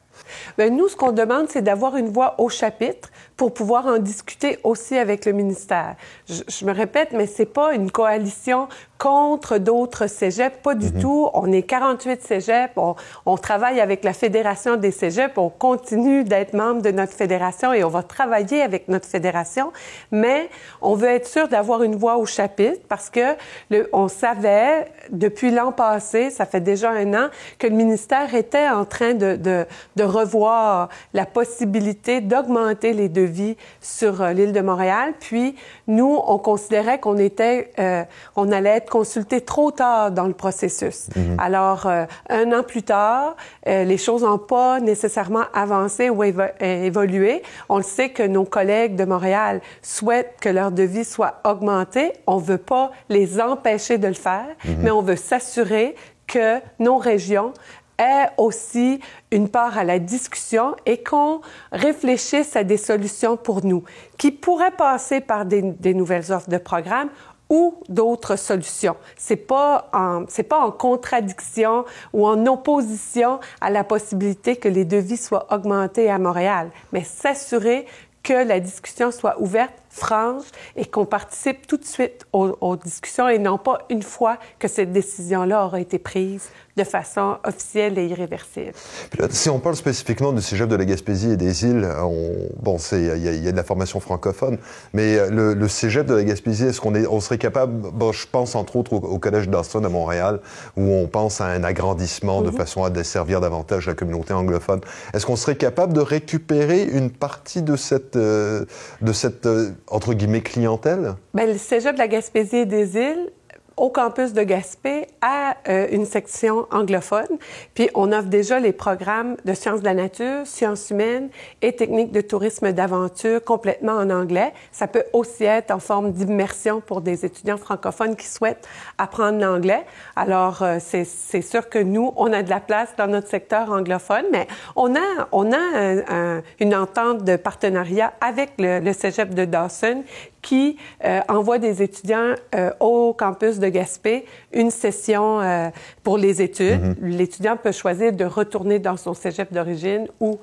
Bien, 0.57 0.69
nous, 0.69 0.89
ce 0.89 0.97
qu'on 0.97 1.13
demande, 1.13 1.47
c'est 1.49 1.61
d'avoir 1.61 1.95
une 1.95 2.09
voix 2.09 2.35
au 2.39 2.49
chapitre 2.49 3.09
pour 3.37 3.53
pouvoir 3.53 3.85
en 3.85 3.99
discuter 3.99 4.59
aussi 4.65 4.97
avec 4.97 5.25
le 5.25 5.31
ministère. 5.31 5.95
Je, 6.27 6.43
je 6.45 6.65
me 6.65 6.73
répète, 6.73 7.13
mais 7.13 7.25
c'est 7.25 7.45
pas 7.45 7.73
une 7.73 7.89
coalition 7.89 8.67
contre 8.99 9.57
d'autres 9.57 10.07
cégeps, 10.07 10.57
pas 10.61 10.75
du 10.75 10.93
mhm. 10.93 11.01
tout. 11.01 11.29
On 11.33 11.51
est 11.51 11.63
48 11.63 12.21
cégeps, 12.21 12.73
on, 12.75 12.95
on, 13.25 13.37
travaille 13.37 13.79
avec 13.79 14.03
la 14.03 14.13
Fédération 14.13 14.75
des 14.75 14.91
cégeps, 14.91 15.37
on 15.37 15.49
continue 15.49 16.25
d'être 16.25 16.53
membre 16.53 16.81
de 16.81 16.91
notre 16.91 17.13
fédération 17.13 17.73
et 17.73 17.83
on 17.83 17.89
va 17.89 18.03
travailler 18.03 18.61
avec 18.61 18.89
notre 18.89 19.07
fédération, 19.07 19.71
mais 20.11 20.49
on 20.81 20.95
veut 20.95 21.07
être 21.07 21.27
sûr 21.27 21.47
d'avoir 21.47 21.81
une 21.81 21.95
voix 21.95 22.17
au 22.17 22.25
chapitre 22.25 22.81
parce 22.89 23.09
que 23.09 23.35
le, 23.71 23.89
on 23.93 24.09
savait 24.09 24.85
depuis 25.09 25.49
l'an 25.49 25.71
passé, 25.71 26.29
ça 26.29 26.45
fait 26.45 26.59
déjà 26.59 26.91
un 26.91 27.13
an, 27.13 27.29
que 27.57 27.67
le 27.67 27.75
ministère 27.75 28.35
était 28.35 28.67
en 28.67 28.83
train 28.83 29.13
de, 29.13 29.37
de, 29.37 29.65
de 29.95 30.03
revoir 30.03 30.89
la 31.13 31.25
possibilité 31.25 32.19
d'augmenter 32.19 32.91
les 32.91 33.07
devis 33.07 33.55
sur 33.79 34.21
euh, 34.21 34.33
l'île 34.33 34.51
de 34.51 34.61
Montréal. 34.61 35.13
Puis 35.19 35.55
nous, 35.87 36.19
on 36.27 36.37
considérait 36.37 36.99
qu'on 36.99 37.17
était, 37.17 37.71
euh, 37.79 38.03
on 38.35 38.51
allait 38.51 38.69
être 38.71 38.88
consulté 38.89 39.41
trop 39.41 39.71
tard 39.71 40.11
dans 40.11 40.27
le 40.27 40.33
processus. 40.33 41.07
Mhm. 41.15 41.37
Alors, 41.39 41.85
euh, 41.85 42.05
un 42.29 42.51
an 42.51 42.63
plus 42.63 42.83
tard, 42.83 43.35
euh, 43.67 43.83
les 43.83 43.97
choses 43.97 44.23
n'ont 44.23 44.37
pas 44.37 44.79
nécessairement 44.79 45.45
avancé 45.53 46.09
ou 46.09 46.23
évolué. 46.23 47.41
On 47.69 47.77
le 47.77 47.83
sait 47.83 48.09
que 48.09 48.23
nos 48.23 48.45
collègues 48.45 48.95
de 48.95 49.05
Montréal 49.05 49.61
souhaitent 49.81 50.35
que 50.41 50.49
leur 50.49 50.71
devis 50.71 51.05
soit 51.05 51.41
augmenté. 51.45 52.11
On 52.27 52.37
ne 52.37 52.43
veut 52.43 52.57
pas 52.57 52.91
les 53.07 53.39
empêcher 53.39 53.97
de 53.97 54.07
le 54.07 54.13
faire, 54.13 54.47
mhm. 54.65 54.77
mais 54.81 54.91
on 54.91 55.01
veut 55.01 55.15
s'assurer 55.15 55.95
que 56.27 56.59
nos 56.79 56.97
régions 56.97 57.53
aient 57.99 58.29
aussi 58.37 58.99
une 59.31 59.49
part 59.49 59.77
à 59.77 59.83
la 59.83 59.99
discussion 59.99 60.75
et 60.85 61.03
qu'on 61.03 61.41
réfléchisse 61.71 62.55
à 62.55 62.63
des 62.63 62.77
solutions 62.77 63.37
pour 63.37 63.65
nous 63.65 63.83
qui 64.17 64.31
pourraient 64.31 64.71
passer 64.71 65.21
par 65.21 65.45
des, 65.45 65.61
des 65.61 65.93
nouvelles 65.93 66.31
offres 66.31 66.49
de 66.49 66.57
programmes 66.57 67.09
ou 67.49 67.75
d'autres 67.89 68.35
solutions. 68.35 68.95
C'est 69.17 69.35
pas 69.35 69.89
en, 69.93 70.25
c'est 70.27 70.43
pas 70.43 70.59
en 70.59 70.71
contradiction 70.71 71.85
ou 72.13 72.27
en 72.27 72.45
opposition 72.45 73.39
à 73.59 73.69
la 73.69 73.83
possibilité 73.83 74.55
que 74.55 74.67
les 74.67 74.85
devis 74.85 75.17
soient 75.17 75.47
augmentés 75.53 76.09
à 76.09 76.19
Montréal, 76.19 76.69
mais 76.93 77.03
s'assurer 77.03 77.85
que 78.23 78.33
la 78.33 78.59
discussion 78.59 79.11
soit 79.11 79.39
ouverte, 79.41 79.73
franche 79.89 80.45
et 80.75 80.85
qu'on 80.85 81.05
participe 81.05 81.67
tout 81.67 81.77
de 81.77 81.85
suite 81.85 82.25
aux, 82.31 82.55
aux, 82.61 82.75
discussions 82.75 83.27
et 83.27 83.39
non 83.39 83.57
pas 83.57 83.79
une 83.89 84.03
fois 84.03 84.37
que 84.59 84.67
cette 84.67 84.91
décision-là 84.91 85.65
aura 85.65 85.79
été 85.79 85.99
prise 85.99 86.49
de 86.77 86.83
façon 86.83 87.37
officielle 87.43 87.97
et 87.97 88.07
irréversible. 88.07 88.71
Puis 89.09 89.21
là, 89.21 89.27
si 89.29 89.49
on 89.49 89.59
parle 89.59 89.75
spécifiquement 89.75 90.31
du 90.31 90.41
cégep 90.41 90.69
de 90.69 90.75
la 90.75 90.85
Gaspésie 90.85 91.31
et 91.31 91.37
des 91.37 91.65
îles, 91.65 91.85
on, 92.01 92.49
bon, 92.61 92.77
il 92.93 93.17
y, 93.17 93.43
y, 93.43 93.47
a 93.47 93.51
de 93.51 93.57
la 93.57 93.63
formation 93.63 93.99
francophone, 93.99 94.57
mais 94.93 95.17
euh, 95.17 95.29
le, 95.29 95.53
le 95.53 95.67
cégep 95.67 96.05
de 96.05 96.15
la 96.15 96.23
Gaspésie, 96.23 96.65
est-ce 96.65 96.79
qu'on 96.79 96.95
est, 96.95 97.05
on 97.07 97.19
serait 97.19 97.37
capable, 97.37 97.73
bon, 97.91 98.11
je 98.13 98.25
pense 98.31 98.55
entre 98.55 98.77
autres 98.77 98.93
au, 98.93 98.97
au 98.97 99.19
collège 99.19 99.49
d'Austin 99.49 99.83
à 99.83 99.89
Montréal, 99.89 100.39
où 100.77 100.83
on 100.83 101.07
pense 101.07 101.41
à 101.41 101.47
un 101.47 101.63
agrandissement 101.63 102.39
mm 102.39 102.43
-hmm. 102.43 102.45
de 102.45 102.51
mhm. 102.51 102.57
façon 102.57 102.83
à 102.83 102.89
desservir 102.89 103.41
davantage 103.41 103.87
la 103.87 103.93
communauté 103.93 104.33
anglophone. 104.33 104.79
Est-ce 105.13 105.25
qu'on 105.25 105.35
serait 105.35 105.57
capable 105.57 105.93
de 105.93 106.01
récupérer 106.01 106.83
une 106.83 107.11
partie 107.11 107.61
de 107.61 107.75
cette, 107.75 108.15
euh, 108.15 108.65
de 109.01 109.13
cette 109.13 109.45
euh, 109.45 109.71
entre 109.89 110.13
guillemets, 110.13 110.41
clientèle? 110.41 111.15
Bien, 111.33 111.45
le 111.45 111.57
cégep 111.57 111.93
de 111.93 111.99
la 111.99 112.07
Gaspésie 112.07 112.57
et 112.57 112.65
des 112.65 112.95
îles 112.95 113.31
au 113.79 113.89
campus 113.89 114.33
de 114.33 114.43
Gaspé 114.43 115.07
a 115.21 115.55
euh, 115.69 115.87
une 115.91 116.05
section 116.05 116.67
anglophone, 116.69 117.37
puis 117.73 117.89
on 117.95 118.11
offre 118.11 118.27
déjà 118.27 118.59
les 118.59 118.73
programmes 118.73 119.37
de 119.45 119.53
sciences 119.53 119.79
de 119.79 119.85
la 119.85 119.93
nature, 119.93 120.45
sciences 120.45 120.89
humaines 120.89 121.29
et 121.61 121.73
techniques 121.73 122.11
de 122.11 122.21
tourisme 122.21 122.73
d'aventure 122.73 123.43
complètement 123.43 123.93
en 123.93 124.09
anglais. 124.09 124.53
Ça 124.71 124.87
peut 124.87 125.05
aussi 125.13 125.45
être 125.45 125.71
en 125.71 125.79
forme 125.79 126.11
d'immersion 126.11 126.81
pour 126.81 126.99
des 127.01 127.25
étudiants 127.25 127.57
francophones 127.57 128.17
qui 128.17 128.27
souhaitent 128.27 128.67
apprendre 128.97 129.39
l'anglais. 129.39 129.85
Alors, 130.17 130.61
euh, 130.61 130.77
c'est 130.79 131.41
sûr 131.41 131.69
que 131.69 131.79
nous, 131.79 132.13
on 132.17 132.33
a 132.33 132.43
de 132.43 132.49
la 132.49 132.59
place 132.59 132.89
dans 132.97 133.07
notre 133.07 133.29
secteur 133.29 133.71
anglophone, 133.71 134.25
mais 134.31 134.47
on 134.75 134.93
a, 134.95 135.27
on 135.31 135.53
a 135.53 136.41
une 136.59 136.75
entente 136.75 137.23
de 137.23 137.37
partenariat 137.37 138.13
avec 138.19 138.51
le, 138.57 138.79
le 138.79 138.93
Cégep 138.93 139.33
de 139.33 139.45
Dawson 139.45 140.03
qui 140.41 140.77
euh, 141.03 141.19
envoie 141.27 141.59
des 141.59 141.81
étudiants 141.81 142.33
euh, 142.55 142.71
au 142.79 143.13
campus 143.13 143.59
de 143.59 143.67
Gaspé 143.67 144.25
une 144.53 144.71
session 144.71 145.41
euh, 145.41 145.69
pour 146.03 146.17
les 146.17 146.41
études. 146.41 146.81
Mm-hmm. 146.81 146.95
L'étudiant 147.01 147.57
peut 147.57 147.71
choisir 147.71 148.13
de 148.13 148.25
retourner 148.25 148.79
dans 148.79 148.97
son 148.97 149.13
cégep 149.13 149.53
d'origine 149.53 150.07
ou 150.19 150.39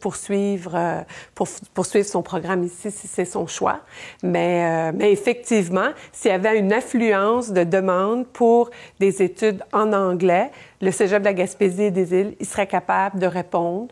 poursuivre, 0.00 1.04
pour, 1.34 1.48
poursuivre 1.74 2.06
son 2.06 2.22
programme 2.22 2.64
ici 2.64 2.90
si 2.90 3.06
c'est 3.06 3.24
son 3.24 3.46
choix. 3.46 3.80
Mais, 4.22 4.92
mais 4.92 5.12
effectivement, 5.12 5.88
s'il 6.12 6.30
y 6.30 6.34
avait 6.34 6.58
une 6.58 6.72
affluence 6.72 7.52
de 7.52 7.62
demandes 7.62 8.26
pour 8.26 8.70
des 9.00 9.22
études 9.22 9.62
en 9.72 9.92
anglais, 9.92 10.50
le 10.80 10.90
cégep 10.90 11.20
de 11.20 11.26
la 11.26 11.34
Gaspésie 11.34 11.84
et 11.84 11.90
des 11.90 12.14
îles, 12.14 12.36
il 12.40 12.46
serait 12.46 12.66
capable 12.66 13.18
de 13.18 13.26
répondre 13.26 13.88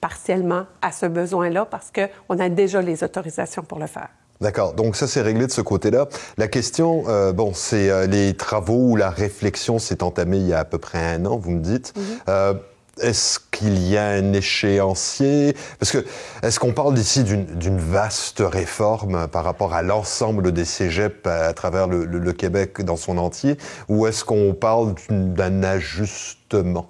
partiellement 0.00 0.66
à 0.82 0.92
ce 0.92 1.06
besoin-là 1.06 1.64
parce 1.64 1.90
qu'on 1.90 2.38
a 2.38 2.48
déjà 2.50 2.82
les 2.82 3.02
autorisations 3.02 3.62
pour 3.62 3.78
le 3.78 3.86
faire. 3.86 4.08
D'accord. 4.40 4.74
Donc 4.74 4.96
ça, 4.96 5.06
c'est 5.06 5.22
réglé 5.22 5.46
de 5.46 5.52
ce 5.52 5.60
côté-là. 5.60 6.08
La 6.36 6.48
question, 6.48 7.04
euh, 7.08 7.32
bon, 7.32 7.52
c'est 7.54 7.90
euh, 7.90 8.06
les 8.06 8.34
travaux 8.34 8.90
ou 8.90 8.96
la 8.96 9.08
réflexion 9.08 9.78
s'est 9.78 10.02
entamée 10.02 10.38
il 10.38 10.48
y 10.48 10.52
a 10.52 10.58
à 10.58 10.64
peu 10.64 10.78
près 10.78 10.98
un 10.98 11.24
an, 11.26 11.38
vous 11.38 11.52
me 11.52 11.60
dites. 11.60 11.92
Mhm. 11.96 12.02
euh, 12.28 12.54
est-ce 13.00 13.38
qu'il 13.50 13.88
y 13.88 13.96
a 13.96 14.04
un 14.04 14.34
échéancier? 14.34 15.56
Parce 15.78 15.90
que 15.90 16.04
est-ce 16.42 16.60
qu'on 16.60 16.74
parle 16.74 16.98
ici 16.98 17.24
d'une 17.24 17.78
vaste 17.78 18.42
réforme 18.44 19.28
par 19.28 19.44
rapport 19.44 19.72
à 19.72 19.80
l'ensemble 19.80 20.52
des 20.52 20.66
cégeps 20.66 21.26
à, 21.26 21.54
travers 21.54 21.86
le, 21.86 22.04
le, 22.04 22.18
le, 22.18 22.32
Québec 22.34 22.82
dans 22.82 22.98
son 22.98 23.16
entier, 23.16 23.56
ou 23.88 24.06
est-ce 24.06 24.26
qu'on 24.26 24.52
parle 24.52 24.94
d'un 25.08 25.62
ajustement? 25.62 26.86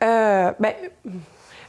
Ben, 0.00 0.74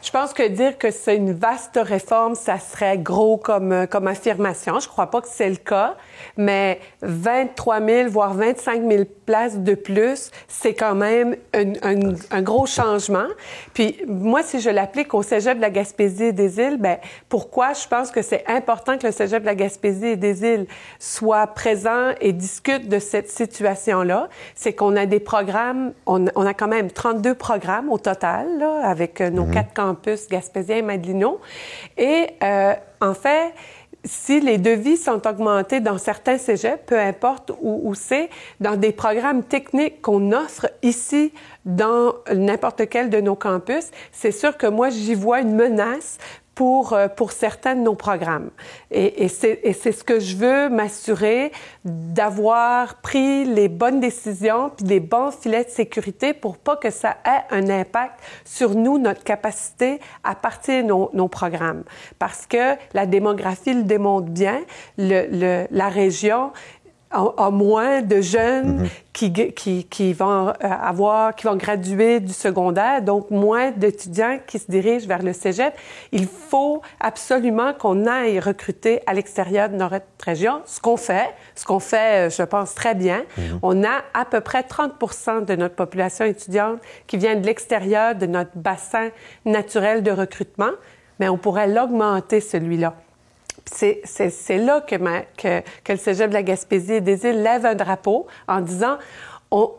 je 0.03 0.11
pense 0.11 0.33
que 0.33 0.45
dire 0.45 0.77
que 0.77 0.91
c'est 0.91 1.15
une 1.15 1.31
vaste 1.31 1.79
réforme, 1.81 2.35
ça 2.35 2.59
serait 2.59 2.97
gros 2.97 3.37
comme, 3.37 3.71
euh, 3.71 3.85
comme 3.85 4.07
affirmation. 4.07 4.79
Je 4.79 4.87
crois 4.89 5.09
pas 5.09 5.21
que 5.21 5.29
c'est 5.31 5.49
le 5.49 5.55
cas, 5.55 5.95
mais 6.35 6.81
23 7.01 7.79
000, 7.79 8.09
voire 8.09 8.33
25 8.33 8.83
000 8.85 9.03
places 9.25 9.59
de 9.59 9.75
plus, 9.75 10.29
c'est 10.49 10.73
quand 10.73 10.95
même 10.95 11.37
un, 11.53 11.71
un, 11.83 12.15
un, 12.31 12.41
gros 12.41 12.65
changement. 12.65 13.27
Puis 13.73 13.95
moi, 14.05 14.43
si 14.43 14.59
je 14.59 14.69
l'applique 14.69 15.13
au 15.13 15.23
Cégep 15.23 15.55
de 15.55 15.61
la 15.61 15.69
Gaspésie 15.69 16.25
et 16.25 16.33
des 16.33 16.59
Îles, 16.59 16.77
ben 16.77 16.97
pourquoi 17.29 17.71
je 17.71 17.87
pense 17.87 18.11
que 18.11 18.21
c'est 18.21 18.43
important 18.47 18.97
que 18.97 19.07
le 19.07 19.13
Cégep 19.13 19.41
de 19.41 19.47
la 19.47 19.55
Gaspésie 19.55 20.07
et 20.07 20.15
des 20.17 20.43
Îles 20.43 20.67
soit 20.99 21.47
présent 21.47 22.09
et 22.19 22.33
discute 22.33 22.89
de 22.89 22.99
cette 22.99 23.29
situation-là, 23.29 24.27
c'est 24.53 24.73
qu'on 24.73 24.97
a 24.97 25.05
des 25.05 25.21
programmes, 25.21 25.93
on, 26.05 26.25
on, 26.35 26.45
a 26.45 26.53
quand 26.53 26.67
même 26.67 26.91
32 26.91 27.35
programmes 27.35 27.89
au 27.89 27.97
total, 27.97 28.57
là, 28.59 28.81
avec 28.83 29.21
euh, 29.21 29.29
nos 29.29 29.45
mm-hmm. 29.45 29.53
quatre 29.53 29.73
campus 29.73 29.92
campus 29.93 30.27
gaspésien 30.27 30.85
et 31.97 32.27
euh, 32.41 32.73
en 33.01 33.13
fait, 33.13 33.53
si 34.05 34.41
les 34.41 34.57
devis 34.57 34.97
sont 34.97 35.25
augmentés 35.27 35.79
dans 35.79 35.97
certains 35.97 36.37
cégeps, 36.37 36.81
peu 36.85 36.99
importe 36.99 37.51
où 37.61 37.93
c'est, 37.95 38.29
dans 38.59 38.75
des 38.75 38.91
programmes 38.91 39.43
techniques 39.43 40.01
qu'on 40.01 40.31
offre 40.33 40.69
ici 40.81 41.31
dans 41.65 42.15
n'importe 42.33 42.89
quel 42.89 43.09
de 43.09 43.21
nos 43.21 43.35
campus, 43.35 43.91
c'est 44.11 44.31
sûr 44.31 44.57
que 44.57 44.67
moi, 44.67 44.89
j'y 44.89 45.15
vois 45.15 45.39
une 45.39 45.55
menace 45.55 46.17
pour, 46.55 46.93
euh, 46.93 47.07
pour 47.07 47.31
certains 47.31 47.75
de 47.75 47.81
nos 47.81 47.95
programmes. 47.95 48.49
Et, 48.91 49.23
et 49.23 49.27
c'est 49.27 49.91
ce 49.91 50.03
que 50.03 50.19
je 50.19 50.35
veux 50.35 50.69
m'assurer 50.69 51.51
d'avoir 51.83 53.01
pris 53.01 53.45
les 53.45 53.67
bonnes 53.67 53.99
décisions 53.99 54.69
puis 54.69 54.85
les 54.85 54.99
bons 54.99 55.31
filets 55.31 55.65
de 55.65 55.69
sécurité 55.69 56.33
pour 56.33 56.57
pas 56.57 56.77
que 56.77 56.89
ça 56.89 57.17
ait 57.25 57.55
un 57.55 57.69
impact 57.69 58.19
sur 58.45 58.75
nous, 58.75 58.97
notre 58.97 59.23
capacité 59.23 59.99
à 60.23 60.35
partir 60.35 60.83
de 60.83 60.87
nos, 60.87 61.09
nos 61.13 61.27
programmes. 61.27 61.83
Parce 62.19 62.45
que 62.45 62.75
la 62.93 63.05
démographie 63.05 63.73
le 63.73 63.83
démontre 63.83 64.29
bien, 64.29 64.61
le, 64.97 65.27
le, 65.31 65.67
la 65.71 65.89
région 65.89 66.51
a, 67.13 67.49
moins 67.51 68.01
de 68.01 68.21
jeunes 68.21 68.83
mm-hmm. 68.83 68.89
qui, 69.13 69.33
qui, 69.53 69.83
qui, 69.85 70.13
vont 70.13 70.49
euh, 70.49 70.53
avoir, 70.61 71.35
qui 71.35 71.45
vont 71.45 71.55
graduer 71.55 72.19
du 72.19 72.33
secondaire, 72.33 73.01
donc 73.01 73.29
moins 73.31 73.71
d'étudiants 73.71 74.39
qui 74.45 74.59
se 74.59 74.69
dirigent 74.69 75.07
vers 75.07 75.21
le 75.21 75.33
cégep. 75.33 75.73
Il 76.11 76.27
faut 76.27 76.81
absolument 76.99 77.73
qu'on 77.73 78.05
aille 78.07 78.39
recruter 78.39 79.01
à 79.05 79.13
l'extérieur 79.13 79.69
de 79.69 79.75
notre 79.75 80.05
région, 80.23 80.61
ce 80.65 80.81
qu'on 80.81 80.97
fait, 80.97 81.29
ce 81.55 81.65
qu'on 81.65 81.79
fait, 81.79 82.27
euh, 82.27 82.29
je 82.29 82.43
pense, 82.43 82.75
très 82.75 82.95
bien. 82.95 83.23
Mm-hmm. 83.37 83.59
On 83.61 83.83
a 83.83 84.01
à 84.13 84.25
peu 84.25 84.41
près 84.41 84.61
30% 84.61 85.45
de 85.45 85.55
notre 85.55 85.75
population 85.75 86.25
étudiante 86.25 86.79
qui 87.07 87.17
vient 87.17 87.35
de 87.35 87.45
l'extérieur 87.45 88.15
de 88.15 88.25
notre 88.25 88.55
bassin 88.55 89.09
naturel 89.45 90.03
de 90.03 90.11
recrutement, 90.11 90.71
mais 91.19 91.29
on 91.29 91.37
pourrait 91.37 91.67
l'augmenter, 91.67 92.41
celui-là 92.41 92.95
c'est 93.65 94.57
là 94.57 94.81
que, 94.81 94.95
que, 95.37 95.61
que, 95.83 95.91
le 95.93 95.97
Cégep 95.97 96.29
de 96.29 96.33
la 96.33 96.43
Gaspésie 96.43 96.93
et 96.93 97.01
des 97.01 97.25
îles 97.25 97.41
lève 97.41 97.65
un 97.65 97.75
drapeau 97.75 98.27
en 98.47 98.61
disant 98.61 98.97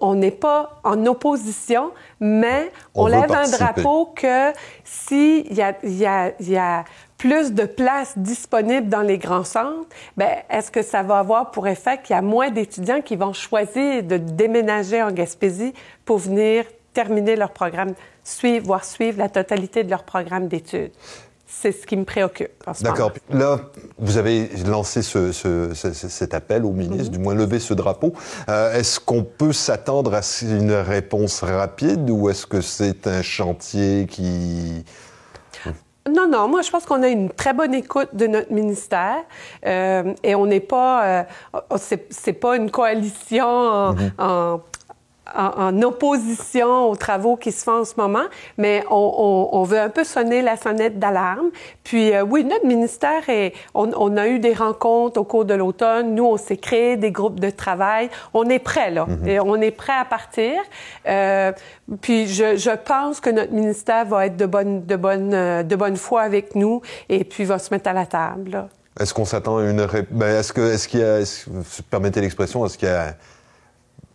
on 0.01 0.15
n'est 0.15 0.31
pas 0.31 0.81
en 0.85 1.05
opposition, 1.07 1.91
mais 2.21 2.71
on, 2.95 3.05
on 3.05 3.07
lève 3.07 3.33
un 3.33 3.49
drapeau 3.49 4.13
que 4.15 4.53
s'il 4.85 5.53
y 5.53 5.61
a, 5.61 5.75
y, 5.83 6.07
a, 6.07 6.33
y 6.41 6.57
a 6.57 6.85
plus 7.19 7.53
de 7.53 7.65
places 7.65 8.17
disponibles 8.17 8.89
dans 8.89 9.01
les 9.01 9.19
grands 9.19 9.45
centres, 9.45 9.89
ben, 10.17 10.29
est-ce 10.49 10.71
que 10.71 10.83
ça 10.83 11.03
va 11.03 11.19
avoir 11.19 11.51
pour 11.51 11.67
effet 11.67 11.99
qu'il 12.03 12.15
y 12.15 12.19
a 12.19 12.23
moins 12.23 12.51
d'étudiants 12.51 13.01
qui 13.01 13.17
vont 13.17 13.33
choisir 13.33 14.03
de 14.05 14.17
déménager 14.17 15.03
en 15.03 15.11
Gaspésie 15.11 15.75
pour 16.05 16.19
venir 16.19 16.65
terminer 16.93 17.35
leur 17.35 17.51
programme, 17.51 17.95
suivre, 18.23 18.67
voire 18.67 18.85
suivre 18.85 19.19
la 19.19 19.29
totalité 19.29 19.83
de 19.83 19.91
leur 19.91 20.05
programme 20.05 20.47
d'études? 20.47 20.93
C'est 21.61 21.73
ce 21.73 21.87
qui 21.87 21.97
me 21.97 22.05
préoccupe 22.05 22.53
D'accord. 22.81 23.13
Là, 23.31 23.61
vous 23.99 24.17
avez 24.19 24.49
lancé 24.67 25.03
ce, 25.03 25.33
ce, 25.33 25.73
cet 25.73 26.35
appel 26.35 26.65
au 26.65 26.73
ministre, 26.73 27.05
mm 27.05 27.15
-hmm. 27.15 27.19
du 27.19 27.19
moins 27.25 27.35
levé 27.35 27.59
ce 27.59 27.75
drapeau. 27.75 28.13
Euh, 28.49 28.79
est-ce 28.79 28.97
qu'on 29.07 29.23
peut 29.41 29.53
s'attendre 29.67 30.13
à 30.15 30.23
une 30.43 30.73
réponse 30.97 31.37
rapide 31.43 32.05
ou 32.11 32.21
est-ce 32.31 32.47
que 32.53 32.61
c'est 32.61 33.07
un 33.07 33.23
chantier 33.23 34.07
qui... 34.15 34.85
Non, 36.17 36.27
non, 36.35 36.45
moi 36.53 36.61
je 36.67 36.71
pense 36.73 36.85
qu'on 36.89 37.03
a 37.03 37.09
une 37.19 37.31
très 37.43 37.55
bonne 37.61 37.75
écoute 37.85 38.11
de 38.23 38.27
notre 38.35 38.53
ministère 38.61 39.21
euh, 39.67 40.29
et 40.29 40.33
on 40.43 40.47
n'est 40.53 40.67
pas, 40.77 40.93
euh, 41.05 41.23
c'est 42.21 42.39
pas 42.45 42.55
une 42.61 42.71
coalition 42.79 43.49
en, 43.49 43.93
mm 43.93 43.97
-hmm. 43.97 44.11
en 44.19 44.61
en, 45.35 45.83
opposition 45.83 46.91
aux 46.91 46.97
travaux 46.97 47.37
qui 47.37 47.53
se 47.53 47.65
font 47.65 47.81
en 47.81 47.85
ce 47.85 47.95
moment, 47.97 48.25
mais 48.59 48.85
on, 48.91 49.49
on, 49.53 49.59
on 49.59 49.63
veut 49.65 49.81
un 49.81 49.89
peu 49.89 50.05
sonner 50.05 50.43
la 50.43 50.57
sonnette 50.57 50.99
d'alarme. 50.99 51.51
Puis 51.83 52.13
euh, 52.13 52.23
oui, 52.23 52.45
notre 52.45 52.67
ministère, 52.67 53.29
est, 53.29 53.53
on, 53.75 53.91
on, 53.97 54.17
a 54.17 54.29
eu 54.29 54.39
des 54.39 54.53
rencontres 54.53 55.21
au 55.21 55.25
cours 55.25 55.45
de 55.45 55.55
l'automne. 55.55 56.15
Nous, 56.15 56.25
on 56.25 56.37
s'est 56.37 56.57
créé 56.57 56.97
des 56.97 57.11
groupes 57.11 57.41
de 57.41 57.51
travail. 57.51 58.11
On 58.33 58.49
est 58.49 58.59
prêt 58.59 58.91
là, 58.91 59.07
et 59.27 59.41
on 59.41 59.57
est 59.57 59.71
prêt 59.71 59.97
à 59.99 60.05
partir. 60.05 60.55
Euh, 61.09 61.53
puis 62.01 62.27
je, 62.27 62.57
je, 62.57 62.71
pense 62.71 63.21
que 63.21 63.31
notre 63.31 63.53
ministère 63.53 64.05
va 64.07 64.27
être 64.27 64.37
de 64.37 64.47
bonne, 64.47 64.85
de 64.85 64.97
bonne, 64.97 65.35
euh, 65.35 65.63
de 65.63 65.77
bonne 65.77 65.97
foi 65.97 66.23
avec 66.23 66.55
nous 66.55 66.83
et 67.09 67.25
puis 67.25 67.45
va 67.45 67.59
se 67.59 67.73
mettre 67.73 67.89
à 67.89 67.93
la 67.93 68.07
table. 68.07 68.67
Est-ce 68.99 69.13
qu'on 69.13 69.25
s'attend 69.25 69.59
à 69.59 69.65
une... 69.65 69.87
Ben, 70.11 70.39
est-ce 70.39 70.53
que, 70.53 70.61
est-ce 70.61 70.87
qu'il 70.87 71.01
y 71.01 71.05
a, 71.05 71.21
est 71.21 71.49
permettez 71.91 72.21
l'expression, 72.21 72.65
est-ce 72.65 72.79
qu'il 72.79 72.89
y 72.89 72.93
a 72.93 73.15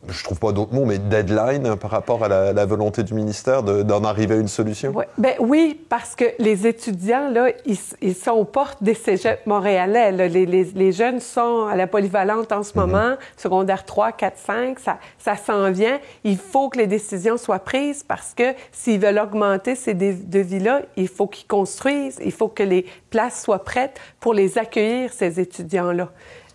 je 0.08 0.24
trouve 0.24 0.40
pas 0.40 0.54
d'autres 0.54 0.74
mots, 0.74 0.86
mais 0.86 0.98
deadline 0.98 1.76
par 1.76 1.92
rapport 1.92 2.24
à 2.24 2.30
la, 2.30 2.54
la 2.54 2.66
volonté 2.66 3.04
du 3.04 3.14
ministère 3.14 3.64
d'en 3.64 4.04
arriver 4.06 4.36
à 4.36 4.38
une 4.38 4.48
solution? 4.48 4.94
Oui. 4.96 5.04
Ben 5.18 5.34
oui, 5.40 5.80
parce 5.90 6.16
que 6.16 6.24
les 6.40 6.66
étudiants, 6.66 7.30
là, 7.30 7.50
ils, 7.66 7.78
ils 8.02 8.16
sont 8.16 8.32
aux 8.32 8.46
portes 8.46 8.82
des 8.82 8.94
cégeps 8.94 9.46
montréalais. 9.46 10.12
Là. 10.14 10.28
Les, 10.28 10.46
les, 10.46 10.64
les, 10.64 10.92
jeunes 10.94 11.20
sont 11.20 11.68
à 11.68 11.76
la 11.76 11.86
polyvalente 11.86 12.52
en 12.52 12.64
ce 12.64 12.72
mm 12.72 12.82
-hmm. 12.82 12.86
moment, 12.86 13.16
secondaire 13.36 13.84
3, 13.84 14.14
4, 14.14 14.38
5, 14.38 14.80
ça, 14.80 14.98
ça 15.18 15.36
s'en 15.36 15.70
vient. 15.72 16.00
Il 16.24 16.38
faut 16.38 16.70
que 16.70 16.78
les 16.78 16.88
décisions 16.88 17.38
soient 17.38 17.60
prises 17.60 18.04
parce 18.04 18.34
que 18.34 18.54
s'ils 18.72 19.00
veulent 19.00 19.20
augmenter 19.20 19.76
ces 19.76 19.94
devis-là, 19.94 20.82
il 20.96 21.10
faut 21.10 21.28
qu'ils 21.28 21.48
construisent, 21.48 22.20
il 22.24 22.32
faut 22.32 22.48
que 22.48 22.64
les 22.64 22.86
places 23.10 23.44
soient 23.44 23.64
prêtes 23.64 24.00
pour 24.20 24.34
les 24.34 24.58
accueillir, 24.58 25.12
ces 25.12 25.40
étudiants-là. 25.40 26.10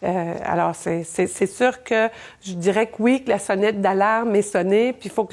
Euh, 0.04 0.34
alors, 0.44 0.74
c'est 0.74 1.46
sûr 1.46 1.82
que 1.82 2.08
je 2.42 2.52
dirais 2.52 2.86
que 2.86 2.96
oui, 2.98 3.24
que 3.24 3.30
la 3.30 3.38
sonnette 3.38 3.80
d'alarme 3.80 4.34
est 4.36 4.42
sonnée, 4.42 4.92
puis 4.92 5.08
il 5.08 5.12
faut 5.12 5.26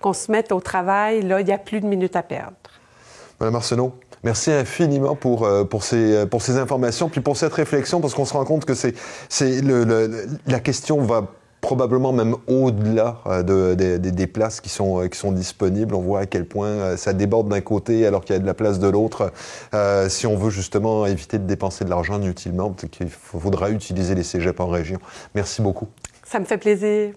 qu'on 0.00 0.12
se 0.12 0.30
mette 0.30 0.52
au 0.52 0.60
travail. 0.60 1.22
Là, 1.22 1.40
il 1.40 1.46
n'y 1.46 1.52
a 1.52 1.58
plus 1.58 1.80
de 1.80 1.86
minutes 1.86 2.16
à 2.16 2.22
perdre. 2.22 2.56
Madame 3.40 3.56
Arsenault, 3.56 3.94
Merci 4.24 4.50
infiniment 4.50 5.14
pour, 5.14 5.44
euh, 5.44 5.64
pour, 5.64 5.84
ces, 5.84 6.24
pour 6.26 6.40
ces 6.40 6.56
informations, 6.56 7.10
puis 7.10 7.20
pour 7.20 7.36
cette 7.36 7.52
réflexion, 7.52 8.00
parce 8.00 8.14
qu'on 8.14 8.24
se 8.24 8.32
rend 8.32 8.46
compte 8.46 8.64
que 8.64 8.72
c'est, 8.72 8.94
le, 9.60 10.26
la 10.46 10.60
question 10.60 11.02
va 11.02 11.26
probablement 11.64 12.12
même 12.12 12.36
au-delà 12.46 13.18
de, 13.42 13.74
des 13.74 14.26
places 14.26 14.60
qui 14.60 14.68
sont, 14.68 15.08
qui 15.08 15.18
sont 15.18 15.32
disponibles. 15.32 15.94
On 15.94 16.00
voit 16.00 16.20
à 16.20 16.26
quel 16.26 16.44
point 16.44 16.96
ça 16.96 17.14
déborde 17.14 17.48
d'un 17.48 17.62
côté 17.62 18.06
alors 18.06 18.22
qu'il 18.24 18.34
y 18.34 18.36
a 18.36 18.40
de 18.40 18.46
la 18.46 18.54
place 18.54 18.78
de 18.78 18.88
l'autre. 18.88 19.32
si 20.08 20.26
on 20.26 20.36
veut 20.36 20.50
justement 20.50 21.06
éviter 21.06 21.38
de 21.38 21.46
dépenser 21.46 21.84
de 21.84 21.90
l'argent 21.90 22.20
inutilement, 22.20 22.74
il 23.00 23.08
faudra 23.08 23.70
utiliser 23.70 24.14
les 24.14 24.22
cégeps 24.22 24.60
en 24.60 24.68
région. 24.68 24.98
Merci 25.34 25.62
beaucoup. 25.62 25.88
Ça 26.24 26.38
me 26.38 26.44
fait 26.44 26.58
plaisir. 26.58 27.12